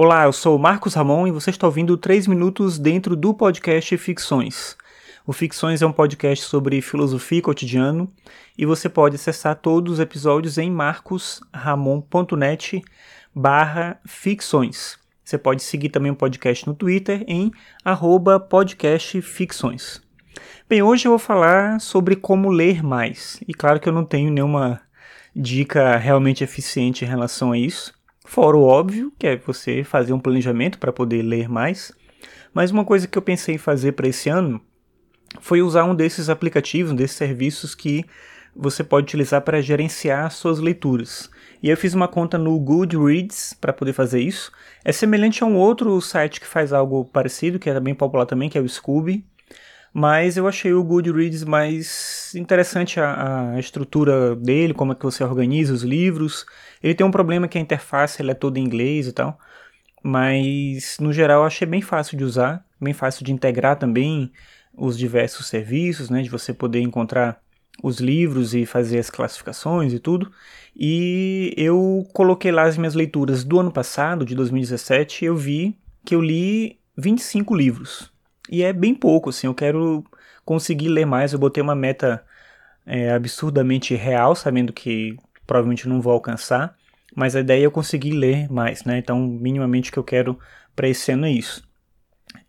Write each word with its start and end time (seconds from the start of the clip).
Olá, 0.00 0.26
eu 0.26 0.32
sou 0.32 0.56
Marcos 0.60 0.94
Ramon 0.94 1.26
e 1.26 1.32
você 1.32 1.50
está 1.50 1.66
ouvindo 1.66 1.96
3 1.96 2.28
minutos 2.28 2.78
dentro 2.78 3.16
do 3.16 3.34
podcast 3.34 3.96
Ficções. 3.96 4.76
O 5.26 5.32
Ficções 5.32 5.82
é 5.82 5.86
um 5.88 5.92
podcast 5.92 6.44
sobre 6.44 6.80
filosofia 6.80 7.40
e 7.40 7.42
cotidiano 7.42 8.08
e 8.56 8.64
você 8.64 8.88
pode 8.88 9.16
acessar 9.16 9.56
todos 9.56 9.94
os 9.94 9.98
episódios 9.98 10.56
em 10.56 10.70
marcosramon.net 10.70 12.80
barra 13.34 13.98
ficções. 14.06 14.96
Você 15.24 15.36
pode 15.36 15.64
seguir 15.64 15.88
também 15.88 16.12
o 16.12 16.16
podcast 16.16 16.64
no 16.64 16.74
Twitter 16.74 17.24
em 17.26 17.50
arroba 17.84 18.38
podcastficções. 18.38 20.00
Bem, 20.68 20.80
hoje 20.80 21.08
eu 21.08 21.10
vou 21.10 21.18
falar 21.18 21.80
sobre 21.80 22.14
como 22.14 22.50
ler 22.50 22.84
mais. 22.84 23.40
E 23.48 23.52
claro 23.52 23.80
que 23.80 23.88
eu 23.88 23.92
não 23.92 24.04
tenho 24.04 24.30
nenhuma 24.30 24.80
dica 25.34 25.96
realmente 25.96 26.44
eficiente 26.44 27.04
em 27.04 27.08
relação 27.08 27.50
a 27.50 27.58
isso. 27.58 27.97
Fora 28.28 28.58
o 28.58 28.62
óbvio, 28.62 29.10
que 29.18 29.26
é 29.26 29.36
você 29.38 29.82
fazer 29.82 30.12
um 30.12 30.20
planejamento 30.20 30.78
para 30.78 30.92
poder 30.92 31.22
ler 31.22 31.48
mais. 31.48 31.90
Mas 32.52 32.70
uma 32.70 32.84
coisa 32.84 33.08
que 33.08 33.16
eu 33.16 33.22
pensei 33.22 33.54
em 33.54 33.58
fazer 33.58 33.92
para 33.92 34.06
esse 34.06 34.28
ano 34.28 34.60
foi 35.40 35.62
usar 35.62 35.84
um 35.84 35.94
desses 35.94 36.28
aplicativos, 36.28 36.92
um 36.92 36.94
desses 36.94 37.16
serviços 37.16 37.74
que 37.74 38.04
você 38.54 38.84
pode 38.84 39.04
utilizar 39.04 39.40
para 39.40 39.62
gerenciar 39.62 40.30
suas 40.30 40.58
leituras. 40.58 41.30
E 41.62 41.70
eu 41.70 41.76
fiz 41.76 41.94
uma 41.94 42.06
conta 42.06 42.36
no 42.36 42.56
Goodreads 42.60 43.54
para 43.58 43.72
poder 43.72 43.94
fazer 43.94 44.20
isso. 44.20 44.52
É 44.84 44.92
semelhante 44.92 45.42
a 45.42 45.46
um 45.46 45.56
outro 45.56 45.98
site 46.02 46.38
que 46.38 46.46
faz 46.46 46.70
algo 46.70 47.06
parecido, 47.06 47.58
que 47.58 47.70
é 47.70 47.80
bem 47.80 47.94
popular 47.94 48.26
também, 48.26 48.50
que 48.50 48.58
é 48.58 48.60
o 48.60 48.68
Scooby. 48.68 49.24
Mas 49.92 50.36
eu 50.36 50.46
achei 50.46 50.72
o 50.72 50.84
Goodreads 50.84 51.44
mais 51.44 52.34
interessante 52.34 53.00
a, 53.00 53.52
a, 53.54 53.58
estrutura 53.58 54.36
dele, 54.36 54.74
como 54.74 54.92
é 54.92 54.94
que 54.94 55.04
você 55.04 55.24
organiza 55.24 55.72
os 55.72 55.82
livros. 55.82 56.44
Ele 56.82 56.94
tem 56.94 57.06
um 57.06 57.10
problema 57.10 57.48
que 57.48 57.58
a 57.58 57.60
interface 57.60 58.22
é 58.22 58.34
toda 58.34 58.58
em 58.58 58.64
inglês 58.64 59.06
e 59.06 59.12
tal. 59.12 59.38
Mas 60.02 60.98
no 61.00 61.12
geral 61.12 61.40
eu 61.42 61.46
achei 61.46 61.66
bem 61.66 61.82
fácil 61.82 62.16
de 62.16 62.24
usar, 62.24 62.64
bem 62.80 62.94
fácil 62.94 63.24
de 63.24 63.32
integrar 63.32 63.76
também 63.76 64.32
os 64.76 64.96
diversos 64.96 65.48
serviços, 65.48 66.08
né, 66.08 66.22
de 66.22 66.30
você 66.30 66.54
poder 66.54 66.80
encontrar 66.80 67.40
os 67.82 67.98
livros 67.98 68.54
e 68.54 68.66
fazer 68.66 68.98
as 68.98 69.10
classificações 69.10 69.92
e 69.92 69.98
tudo. 69.98 70.30
E 70.76 71.52
eu 71.56 72.06
coloquei 72.12 72.52
lá 72.52 72.64
as 72.64 72.76
minhas 72.76 72.94
leituras 72.94 73.44
do 73.44 73.58
ano 73.58 73.72
passado, 73.72 74.24
de 74.24 74.34
2017, 74.34 75.24
e 75.24 75.28
eu 75.28 75.36
vi 75.36 75.76
que 76.04 76.14
eu 76.14 76.20
li 76.20 76.78
25 76.96 77.54
livros. 77.54 78.12
E 78.48 78.62
é 78.62 78.72
bem 78.72 78.94
pouco, 78.94 79.30
assim, 79.30 79.46
eu 79.46 79.54
quero 79.54 80.04
conseguir 80.44 80.88
ler 80.88 81.04
mais, 81.04 81.32
eu 81.32 81.38
botei 81.38 81.62
uma 81.62 81.74
meta 81.74 82.24
é, 82.86 83.12
absurdamente 83.12 83.94
real, 83.94 84.34
sabendo 84.34 84.72
que 84.72 85.16
provavelmente 85.46 85.88
não 85.88 86.00
vou 86.00 86.12
alcançar, 86.12 86.74
mas 87.14 87.36
a 87.36 87.40
ideia 87.40 87.62
é 87.62 87.66
eu 87.66 87.70
conseguir 87.70 88.12
ler 88.12 88.50
mais, 88.50 88.84
né? 88.84 88.98
Então, 88.98 89.20
minimamente 89.20 89.90
o 89.90 89.92
que 89.92 89.98
eu 89.98 90.04
quero 90.04 90.38
para 90.74 90.88
esse 90.88 91.12
ano 91.12 91.26
é 91.26 91.30
isso. 91.30 91.66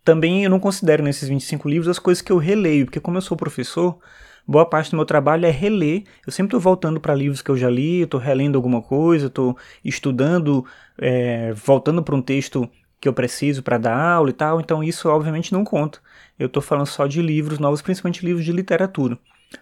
Também 0.04 0.44
eu 0.44 0.50
não 0.50 0.60
considero 0.60 1.04
nesses 1.04 1.28
25 1.28 1.68
livros 1.68 1.88
as 1.88 2.00
coisas 2.00 2.22
que 2.22 2.32
eu 2.32 2.38
releio, 2.38 2.86
porque 2.86 3.00
como 3.00 3.18
eu 3.18 3.22
sou 3.22 3.38
professor, 3.38 4.00
boa 4.48 4.66
parte 4.66 4.92
do 4.92 4.98
meu 4.98 5.06
trabalho 5.06 5.46
é 5.46 5.52
reler. 5.52 6.04
Eu 6.26 6.32
sempre 6.32 6.48
estou 6.48 6.60
voltando 6.60 7.00
para 7.00 7.14
livros 7.14 7.42
que 7.42 7.52
eu 7.52 7.58
já 7.58 7.70
li, 7.70 8.02
estou 8.02 8.20
relendo 8.20 8.56
alguma 8.56 8.82
coisa, 8.82 9.28
estou 9.28 9.58
estudando, 9.84 10.66
é, 10.98 11.54
voltando 11.54 12.02
para 12.04 12.16
um 12.16 12.22
texto 12.22 12.70
que 13.00 13.08
eu 13.08 13.14
preciso 13.14 13.64
para 13.64 13.78
dar 13.78 13.98
aula 13.98 14.30
e 14.30 14.34
tal, 14.34 14.60
então 14.60 14.84
isso 14.84 15.08
obviamente 15.10 15.54
não 15.54 15.64
conta. 15.64 16.00
Eu 16.38 16.48
estou 16.48 16.62
falando 16.62 16.88
só 16.88 17.08
de 17.08 17.22
livros 17.22 17.60
novos, 17.60 17.82
principalmente 17.82 18.26
livros 18.26 18.46
de 18.46 18.52
literatura. 18.52 19.18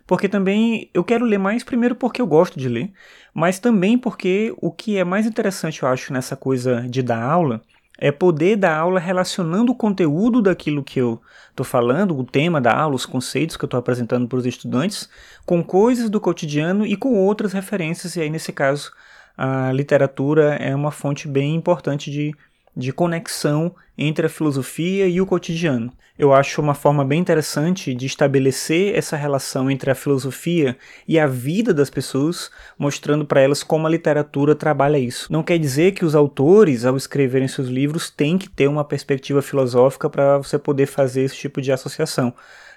Porque 0.05 0.27
também 0.27 0.89
eu 0.93 1.03
quero 1.03 1.25
ler 1.25 1.37
mais, 1.37 1.63
primeiro 1.63 1.95
porque 1.95 2.21
eu 2.21 2.27
gosto 2.27 2.59
de 2.59 2.67
ler, 2.67 2.91
mas 3.33 3.59
também 3.59 3.97
porque 3.97 4.53
o 4.57 4.71
que 4.71 4.97
é 4.97 5.03
mais 5.03 5.25
interessante, 5.25 5.83
eu 5.83 5.89
acho, 5.89 6.11
nessa 6.11 6.35
coisa 6.35 6.85
de 6.89 7.01
dar 7.01 7.21
aula 7.21 7.61
é 7.99 8.11
poder 8.11 8.57
dar 8.57 8.77
aula 8.77 8.99
relacionando 8.99 9.71
o 9.71 9.75
conteúdo 9.75 10.41
daquilo 10.41 10.83
que 10.83 10.99
eu 10.99 11.19
estou 11.49 11.65
falando, 11.65 12.17
o 12.17 12.23
tema 12.23 12.61
da 12.61 12.71
aula, 12.71 12.95
os 12.95 13.05
conceitos 13.05 13.57
que 13.57 13.63
eu 13.63 13.67
estou 13.67 13.79
apresentando 13.79 14.27
para 14.27 14.37
os 14.37 14.45
estudantes, 14.45 15.09
com 15.45 15.63
coisas 15.63 16.09
do 16.09 16.21
cotidiano 16.21 16.85
e 16.85 16.95
com 16.95 17.15
outras 17.15 17.53
referências, 17.53 18.15
e 18.15 18.21
aí 18.21 18.29
nesse 18.29 18.53
caso 18.53 18.91
a 19.35 19.71
literatura 19.71 20.55
é 20.55 20.75
uma 20.75 20.91
fonte 20.91 21.27
bem 21.27 21.55
importante 21.55 22.11
de 22.11 22.35
de 22.77 22.93
conexão 22.93 23.75
entre 23.97 24.27
a 24.27 24.29
filosofia 24.29 25.07
e 25.07 25.19
o 25.19 25.25
cotidiano. 25.25 25.91
Eu 26.17 26.33
acho 26.33 26.61
uma 26.61 26.73
forma 26.73 27.03
bem 27.03 27.19
interessante 27.19 27.93
de 27.93 28.05
estabelecer 28.05 28.95
essa 28.95 29.15
relação 29.15 29.69
entre 29.69 29.91
a 29.91 29.95
filosofia 29.95 30.77
e 31.07 31.19
a 31.19 31.27
vida 31.27 31.73
das 31.73 31.89
pessoas, 31.89 32.49
mostrando 32.77 33.25
para 33.25 33.41
elas 33.41 33.63
como 33.63 33.85
a 33.85 33.89
literatura 33.89 34.55
trabalha 34.55 34.97
isso. 34.97 35.31
Não 35.31 35.43
quer 35.43 35.59
dizer 35.59 35.93
que 35.93 36.05
os 36.05 36.15
autores, 36.15 36.85
ao 36.85 36.97
escreverem 36.97 37.47
seus 37.47 37.67
livros, 37.67 38.09
têm 38.09 38.37
que 38.37 38.49
ter 38.49 38.67
uma 38.67 38.83
perspectiva 38.83 39.41
filosófica 39.41 40.09
para 40.09 40.37
você 40.37 40.57
poder 40.57 40.85
fazer 40.87 41.21
esse 41.21 41.35
tipo 41.35 41.61
de 41.61 41.71
associação. 41.71 42.33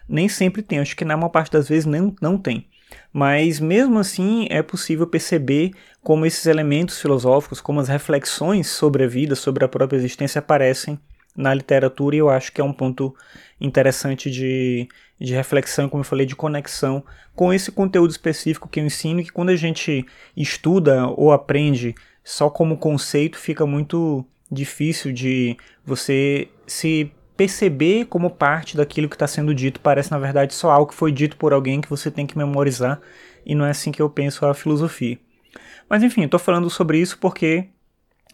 Nem 0.09 0.28
sempre 0.28 0.62
tem, 0.62 0.78
acho 0.78 0.97
que 0.97 1.05
na 1.05 1.16
maior 1.16 1.31
parte 1.31 1.53
das 1.53 1.69
vezes 1.69 1.87
não, 1.87 2.15
não 2.21 2.37
tem. 2.37 2.66
Mas 3.12 3.59
mesmo 3.59 3.98
assim 3.98 4.47
é 4.50 4.62
possível 4.62 5.06
perceber 5.06 5.72
como 6.03 6.25
esses 6.25 6.47
elementos 6.47 7.00
filosóficos, 7.00 7.60
como 7.60 7.81
as 7.81 7.88
reflexões 7.88 8.69
sobre 8.69 9.04
a 9.04 9.09
vida, 9.09 9.34
sobre 9.34 9.65
a 9.65 9.69
própria 9.69 9.97
existência 9.97 10.38
aparecem 10.38 10.98
na 11.37 11.54
literatura 11.54 12.16
e 12.16 12.19
eu 12.19 12.28
acho 12.28 12.53
que 12.53 12.60
é 12.60 12.65
um 12.65 12.72
ponto 12.72 13.15
interessante 13.60 14.31
de, 14.31 14.88
de 15.19 15.34
reflexão, 15.34 15.88
como 15.88 16.00
eu 16.03 16.06
falei, 16.06 16.26
de 16.26 16.37
conexão 16.37 17.04
com 17.34 17.53
esse 17.53 17.71
conteúdo 17.72 18.10
específico 18.10 18.69
que 18.69 18.81
eu 18.81 18.84
ensino, 18.84 19.22
que 19.22 19.32
quando 19.32 19.50
a 19.50 19.56
gente 19.56 20.04
estuda 20.37 21.06
ou 21.09 21.32
aprende 21.32 21.94
só 22.22 22.50
como 22.50 22.77
conceito, 22.77 23.38
fica 23.38 23.65
muito 23.65 24.25
difícil 24.50 25.12
de 25.12 25.56
você 25.84 26.48
se 26.66 27.10
perceber 27.41 28.05
como 28.05 28.28
parte 28.28 28.77
daquilo 28.77 29.09
que 29.09 29.15
está 29.15 29.27
sendo 29.27 29.55
dito 29.55 29.81
parece 29.81 30.11
na 30.11 30.19
verdade 30.19 30.53
só 30.53 30.71
algo 30.71 30.91
que 30.91 30.95
foi 30.95 31.11
dito 31.11 31.39
por 31.39 31.55
alguém 31.55 31.81
que 31.81 31.89
você 31.89 32.11
tem 32.11 32.27
que 32.27 32.37
memorizar 32.37 33.01
e 33.47 33.55
não 33.55 33.65
é 33.65 33.71
assim 33.71 33.91
que 33.91 34.03
eu 34.03 34.11
penso 34.11 34.45
a 34.45 34.53
filosofia. 34.53 35.19
Mas 35.89 36.03
enfim, 36.03 36.25
estou 36.25 36.39
falando 36.39 36.69
sobre 36.69 36.99
isso 36.99 37.17
porque 37.17 37.69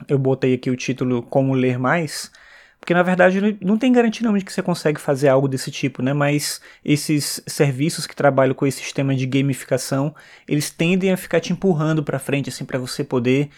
eu 0.09 0.19
botei 0.19 0.55
aqui 0.55 0.71
o 0.71 0.77
título 0.77 1.23
Como 1.23 1.55
Ler 1.55 1.79
Mais, 1.79 2.33
porque 2.81 2.93
na 2.93 3.05
verdade 3.05 3.57
não 3.61 3.79
tem 3.79 3.93
garantia 3.93 4.23
nenhuma 4.23 4.41
de 4.41 4.45
que 4.45 4.53
você 4.53 4.61
consegue 4.61 5.01
fazer 5.01 5.29
algo 5.29 5.47
desse 5.47 5.71
tipo, 5.71 6.03
né? 6.03 6.13
Mas 6.13 6.61
esses 6.85 7.41
serviços 7.47 8.09
que 8.09 8.17
trabalham 8.17 8.55
com 8.55 8.67
esse 8.67 8.83
sistema 8.83 9.15
de 9.15 9.25
gamificação, 9.25 10.13
eles 10.49 10.69
tendem 10.69 11.13
a 11.13 11.17
ficar 11.17 11.39
te 11.39 11.53
empurrando 11.53 12.03
para 12.03 12.19
frente 12.19 12.49
assim 12.49 12.65
para 12.65 12.77
você 12.77 13.05
poder 13.05 13.51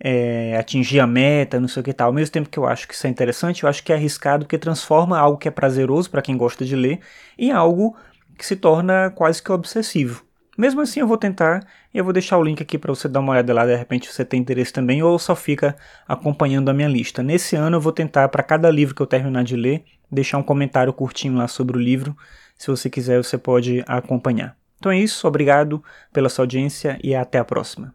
é, 0.00 0.56
atingir 0.56 1.00
a 1.00 1.06
meta, 1.06 1.60
não 1.60 1.68
sei 1.68 1.80
o 1.80 1.84
que 1.84 1.92
tal. 1.92 2.08
Ao 2.08 2.12
mesmo 2.12 2.32
tempo 2.32 2.48
que 2.48 2.58
eu 2.58 2.66
acho 2.66 2.86
que 2.88 2.94
isso 2.94 3.06
é 3.06 3.10
interessante, 3.10 3.62
eu 3.62 3.68
acho 3.68 3.82
que 3.82 3.92
é 3.92 3.96
arriscado 3.96 4.44
porque 4.44 4.58
transforma 4.58 5.18
algo 5.18 5.38
que 5.38 5.48
é 5.48 5.50
prazeroso 5.50 6.10
para 6.10 6.22
quem 6.22 6.36
gosta 6.36 6.64
de 6.64 6.76
ler 6.76 7.00
em 7.38 7.50
algo 7.50 7.96
que 8.36 8.44
se 8.44 8.56
torna 8.56 9.10
quase 9.10 9.42
que 9.42 9.52
obsessivo. 9.52 10.24
Mesmo 10.56 10.80
assim, 10.80 11.00
eu 11.00 11.06
vou 11.06 11.18
tentar 11.18 11.66
e 11.92 11.98
eu 11.98 12.04
vou 12.04 12.12
deixar 12.12 12.38
o 12.38 12.42
link 12.42 12.62
aqui 12.62 12.78
para 12.78 12.94
você 12.94 13.08
dar 13.08 13.20
uma 13.20 13.32
olhada 13.32 13.52
lá, 13.52 13.66
de 13.66 13.74
repente 13.74 14.12
você 14.12 14.24
tem 14.24 14.40
interesse 14.40 14.72
também, 14.72 15.02
ou 15.02 15.18
só 15.18 15.34
fica 15.34 15.76
acompanhando 16.06 16.68
a 16.68 16.74
minha 16.74 16.88
lista. 16.88 17.22
Nesse 17.22 17.56
ano 17.56 17.76
eu 17.76 17.80
vou 17.80 17.92
tentar, 17.92 18.28
para 18.28 18.42
cada 18.42 18.70
livro 18.70 18.94
que 18.94 19.02
eu 19.02 19.06
terminar 19.06 19.42
de 19.42 19.56
ler, 19.56 19.84
deixar 20.10 20.38
um 20.38 20.42
comentário 20.42 20.92
curtinho 20.92 21.36
lá 21.36 21.48
sobre 21.48 21.76
o 21.76 21.80
livro. 21.80 22.16
Se 22.56 22.68
você 22.68 22.88
quiser, 22.88 23.22
você 23.22 23.36
pode 23.36 23.82
acompanhar. 23.86 24.56
Então 24.78 24.92
é 24.92 24.98
isso, 24.98 25.26
obrigado 25.26 25.82
pela 26.12 26.28
sua 26.28 26.44
audiência 26.44 26.98
e 27.02 27.14
até 27.14 27.38
a 27.38 27.44
próxima. 27.44 27.94